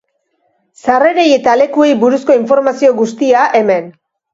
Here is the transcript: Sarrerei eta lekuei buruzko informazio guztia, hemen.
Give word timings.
Sarrerei 0.85 1.27
eta 1.35 1.55
lekuei 1.61 1.93
buruzko 2.07 2.41
informazio 2.41 2.95
guztia, 3.05 3.49
hemen. 3.63 3.99